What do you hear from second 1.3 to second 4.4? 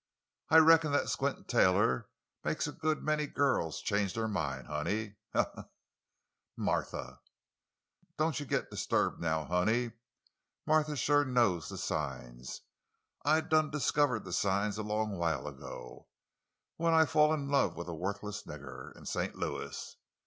Taylor make a good many girls change their